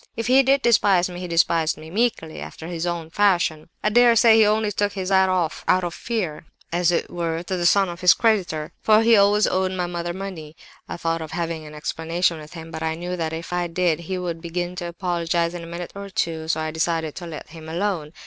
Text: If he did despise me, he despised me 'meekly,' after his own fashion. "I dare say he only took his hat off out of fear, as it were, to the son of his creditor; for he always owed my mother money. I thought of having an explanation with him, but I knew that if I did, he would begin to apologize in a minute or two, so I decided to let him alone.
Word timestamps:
If 0.15 0.25
he 0.25 0.41
did 0.41 0.63
despise 0.63 1.11
me, 1.11 1.19
he 1.19 1.27
despised 1.27 1.77
me 1.77 1.91
'meekly,' 1.91 2.39
after 2.41 2.65
his 2.67 2.87
own 2.87 3.11
fashion. 3.11 3.69
"I 3.83 3.89
dare 3.89 4.15
say 4.15 4.35
he 4.35 4.47
only 4.47 4.71
took 4.71 4.93
his 4.93 5.09
hat 5.11 5.29
off 5.29 5.63
out 5.67 5.83
of 5.83 5.93
fear, 5.93 6.47
as 6.73 6.91
it 6.91 7.11
were, 7.11 7.43
to 7.43 7.55
the 7.55 7.67
son 7.67 7.87
of 7.87 8.01
his 8.01 8.15
creditor; 8.15 8.71
for 8.81 9.03
he 9.03 9.15
always 9.15 9.45
owed 9.45 9.73
my 9.73 9.85
mother 9.85 10.11
money. 10.13 10.55
I 10.89 10.97
thought 10.97 11.21
of 11.21 11.33
having 11.33 11.67
an 11.67 11.75
explanation 11.75 12.39
with 12.39 12.53
him, 12.53 12.71
but 12.71 12.81
I 12.81 12.95
knew 12.95 13.15
that 13.15 13.31
if 13.31 13.53
I 13.53 13.67
did, 13.67 13.99
he 13.99 14.17
would 14.17 14.41
begin 14.41 14.75
to 14.77 14.87
apologize 14.87 15.53
in 15.53 15.61
a 15.63 15.67
minute 15.67 15.91
or 15.93 16.09
two, 16.09 16.47
so 16.47 16.61
I 16.61 16.71
decided 16.71 17.13
to 17.17 17.27
let 17.27 17.49
him 17.49 17.69
alone. 17.69 18.11